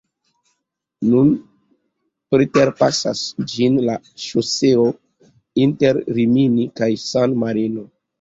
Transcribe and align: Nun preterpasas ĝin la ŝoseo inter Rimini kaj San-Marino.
Nun 1.09 1.27
preterpasas 2.35 3.21
ĝin 3.51 3.75
la 3.89 3.97
ŝoseo 4.23 4.87
inter 5.67 6.01
Rimini 6.17 6.67
kaj 6.81 6.89
San-Marino. 7.05 7.85